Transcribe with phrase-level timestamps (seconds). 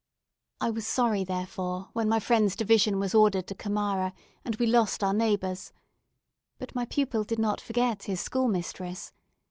[0.59, 5.03] I was sorry, therefore, when my friend's division was ordered to Kamara, and we lost
[5.03, 5.73] our neighbours.
[6.57, 9.13] But my pupil did not forget his schoolmistress.